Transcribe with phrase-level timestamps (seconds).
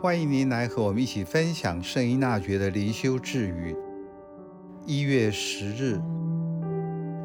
[0.00, 3.74] 欢迎您来和我们一起分享圣依纳爵的灵修智语。
[4.86, 6.00] 一月十日，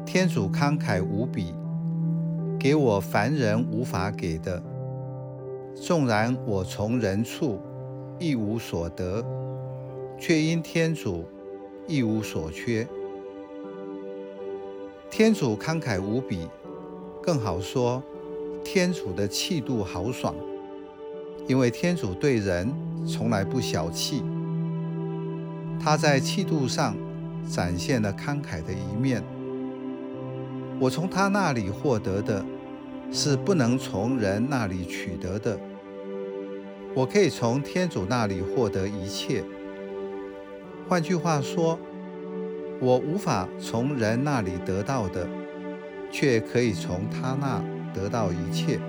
[0.04, 1.54] 天主慷慨无比，
[2.58, 4.60] 给我凡人无法给的。
[5.76, 7.60] 纵然我从人处
[8.18, 9.24] 一无所得，
[10.18, 11.24] 却因天主
[11.86, 12.84] 一无所缺。
[15.08, 16.48] 天主慷慨无比，
[17.22, 18.02] 更好说，
[18.64, 20.34] 天主的气度豪爽。
[21.46, 22.72] 因为天主对人
[23.06, 24.22] 从来不小气，
[25.78, 26.96] 他在气度上
[27.48, 29.22] 展现了慷慨的一面。
[30.80, 32.44] 我从他那里获得的，
[33.12, 35.58] 是不能从人那里取得的。
[36.94, 39.44] 我可以从天主那里获得一切。
[40.88, 41.78] 换句话说，
[42.80, 45.28] 我无法从人那里得到的，
[46.10, 48.80] 却可以从他那得到一切。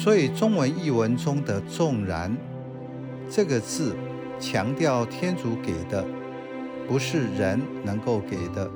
[0.00, 2.34] 所以，中文译文中的“纵然”
[3.28, 3.96] 这个字，
[4.38, 6.04] 强调天主给的，
[6.86, 8.70] 不是人能够给的。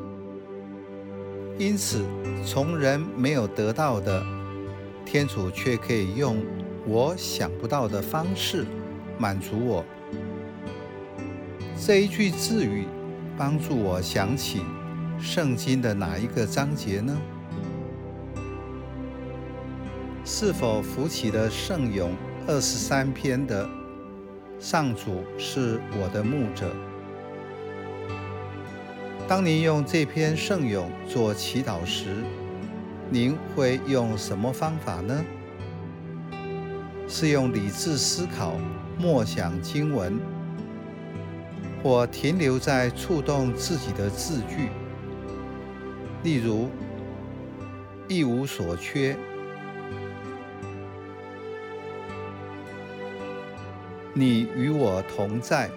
[1.56, 2.04] 因此，
[2.44, 4.20] 从人没有得到的，
[5.06, 6.44] 天主却可以用
[6.84, 8.66] 我想不到的方式
[9.16, 9.84] 满足我。
[11.78, 12.84] 这一句智语
[13.38, 14.62] 帮助我想起
[15.20, 17.16] 圣经的哪一个章节呢？
[20.34, 22.16] 是否扶起了圣咏
[22.48, 23.68] 二十三篇的
[24.58, 26.74] “上主是我的牧者”？
[29.28, 32.16] 当您用这篇圣咏做祈祷时，
[33.10, 35.22] 您会用什么方法呢？
[37.06, 38.54] 是用理智思考、
[38.98, 40.18] 默想经文，
[41.82, 44.70] 或停留在触动自己的字句，
[46.22, 46.70] 例如
[48.08, 49.14] “一无所缺”。
[54.14, 55.70] 你与我同在，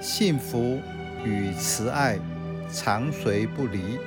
[0.00, 0.80] 幸福
[1.22, 2.18] 与慈爱
[2.72, 3.98] 长随不离。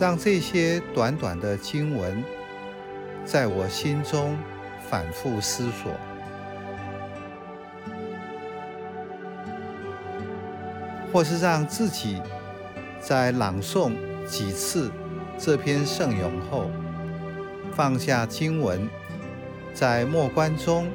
[0.00, 2.24] 让这些短短的经文
[3.24, 4.36] 在我心中
[4.88, 5.92] 反复思索，
[11.12, 12.20] 或是让自己。
[13.00, 13.92] 在朗诵
[14.26, 14.90] 几次
[15.38, 16.70] 这篇圣咏后，
[17.72, 18.88] 放下经文，
[19.72, 20.86] 在默观中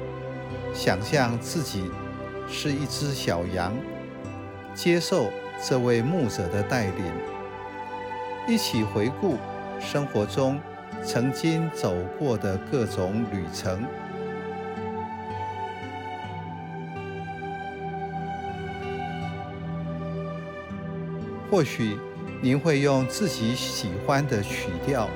[0.72, 1.90] 想象自己
[2.48, 3.76] 是一只小羊，
[4.72, 5.30] 接受
[5.62, 7.12] 这位牧者的带领，
[8.46, 9.36] 一起回顾
[9.80, 10.60] 生活中
[11.02, 13.84] 曾经走过的各种旅程。
[21.56, 21.96] 或许
[22.42, 25.08] 您会用自己喜欢的曲调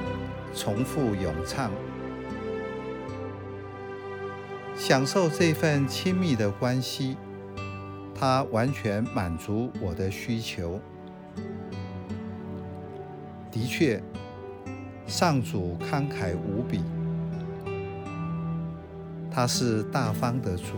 [0.54, 1.70] 重复咏唱，
[4.74, 7.18] 享受这份亲密的关系，
[8.14, 10.80] 它完全满足我的需求。
[13.50, 14.02] 的确，
[15.06, 16.80] 上主慷慨无比，
[19.30, 20.72] 他是大方的主。